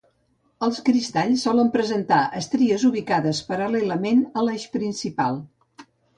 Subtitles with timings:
[0.67, 5.41] Els cristalls solen presentar estries ubicades paral·lelament a l'eix principal.